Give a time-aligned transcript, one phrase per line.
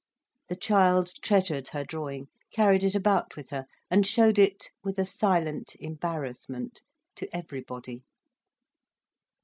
[0.47, 5.05] The child treasured her drawing, carried it about with her, and showed it, with a
[5.05, 6.81] silent embarrassment,
[7.17, 8.03] to everybody.